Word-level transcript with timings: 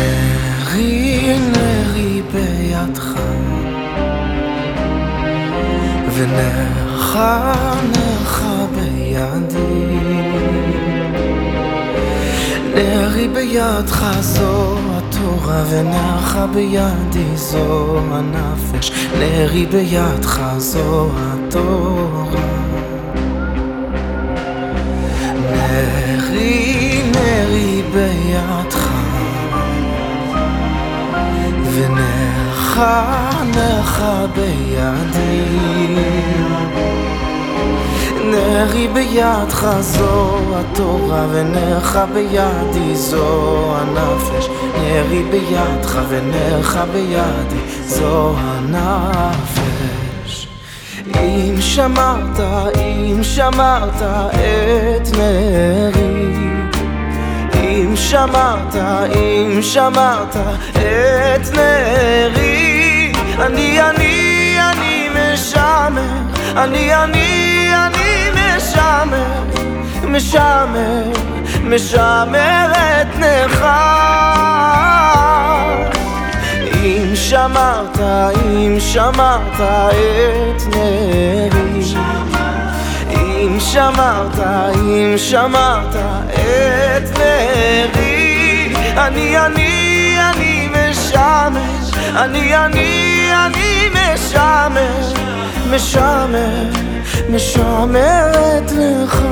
נרי 0.00 1.38
נרי 1.38 2.22
בידך. 2.32 3.14
ונרך, 6.14 7.18
נרך 7.94 8.42
בידי. 8.74 9.96
נרי 12.74 13.28
בידך 13.28 14.06
זו 14.20 14.76
התורה 14.90 15.64
ונרך 15.70 16.38
בידי 16.54 17.36
זו 17.36 17.98
הנפש. 18.12 18.92
נרי 19.18 19.66
בידך 19.66 20.40
זו 20.58 21.10
התורה. 21.16 22.40
נרי, 25.50 27.02
נרי 27.14 27.82
בידך 27.92 28.79
ונך 31.80 32.80
נך 33.46 34.02
בידי. 34.34 35.86
נרי 38.24 38.88
בידך 38.88 39.66
זו 39.80 40.38
התורה 40.54 41.26
ונרך 41.32 41.98
בידי. 42.14 42.94
זו 42.94 43.76
הנפש 43.76 44.48
נרי 44.82 45.22
בידך 45.30 45.98
ונרך 46.08 46.76
בידי. 46.92 47.60
זו 47.86 48.34
הנפש. 48.36 49.60
אם 51.16 51.54
שמרת, 51.60 52.40
אם 52.76 53.22
שמרת 53.22 54.02
את 54.02 55.16
נרי 55.16 56.59
אם 57.70 57.96
שמרת, 57.96 58.76
אם 59.14 59.62
שמרת 59.62 60.36
את 60.72 61.54
נרי 61.54 63.12
אני, 63.38 63.80
אני, 63.80 64.56
אני 64.60 65.08
משמר 65.08 66.20
אני, 66.56 66.94
אני, 66.94 67.68
אני 67.86 68.30
משמר, 68.34 69.44
משמר, 70.04 71.12
משמר 71.64 72.72
את 72.72 73.18
נך 73.18 73.64
אם 76.74 77.16
שמרת, 77.16 77.98
אם 78.44 78.76
שמרת 78.80 79.60
את 79.60 80.76
נרי 80.76 81.94
אם 83.40 83.60
שמרת, 83.60 84.38
אם 84.74 85.14
שמרת 85.16 85.96
את 86.30 86.99
אני, 89.10 89.38
אני, 89.38 90.16
אני 90.30 90.68
משמר 90.68 91.48
אני, 92.16 92.56
אני, 92.56 93.30
אני 93.46 93.88
משמר 93.88 95.12
משמר 95.70 96.70
משמרת 97.30 98.72
לך 98.72 99.22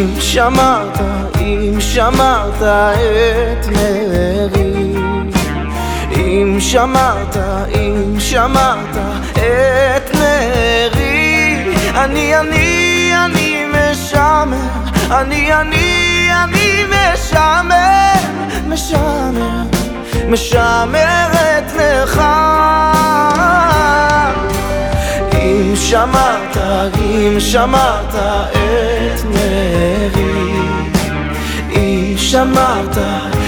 אם 0.00 0.20
שמרת, 0.20 1.00
אם 1.40 1.80
שמרת 1.80 2.62
את 2.62 3.66
מרי 3.66 4.94
אם 6.16 6.56
שמרת, 6.60 7.36
אם 7.74 8.20
שמרת 8.20 8.96
את 9.32 10.14
מרי 10.14 11.74
אני, 11.94 12.36
אני, 12.36 13.12
אני 13.24 13.64
משמר 13.68 14.56
אני, 15.10 15.54
אני, 15.54 16.28
אני 16.44 16.84
משמר 16.88 18.12
משמר, 18.66 19.62
משמר 20.28 21.28
את 21.32 21.70
אם 21.70 22.99
שמרת, 25.90 26.56
אם 27.00 27.36
שמרת 27.40 28.14
את 28.14 29.24
נרי. 29.24 30.52
אם 31.70 32.14
שמרת, 32.16 32.98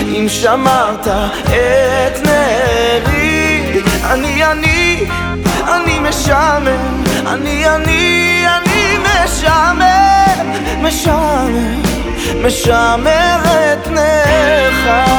אם 0.06 0.26
שמרת 0.28 1.08
את 1.44 2.26
נרי. 2.26 3.82
אני, 4.04 4.44
אני, 4.44 5.06
אני 5.74 5.98
משמר 5.98 6.58
אני, 7.26 7.68
אני, 7.68 8.44
אני 8.46 8.96
משמר 8.98 10.34
משמר, 10.82 11.46
משמר 12.44 13.38
את 13.44 13.88
נך 13.88 15.11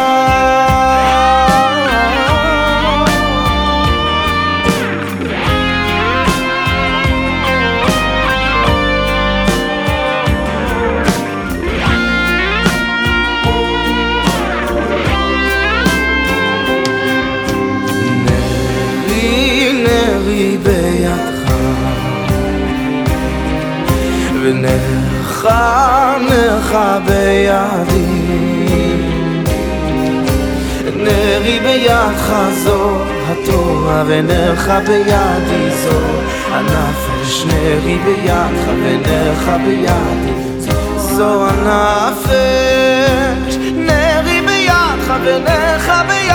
ונך 24.44 25.48
נך 26.20 26.78
בידי. 27.06 28.06
נרי 30.96 31.60
בידך 31.60 32.34
זו 32.64 32.98
התורה 33.28 34.04
ונך 34.08 34.72
בידי 34.88 35.70
זו. 35.84 36.00
הנפש 36.52 37.46
נרי 37.46 37.98
בידך 38.06 38.68
ונך 38.84 39.52
בידי 39.66 40.34
זו. 40.98 41.48
הנפש 41.48 42.78
נרי 43.74 44.42
בידך 44.42 45.14
ונך 45.24 45.92
בידי 46.08 46.33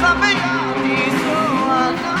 Sampai 0.00 0.32
di 0.80 0.96
suara 1.20 2.19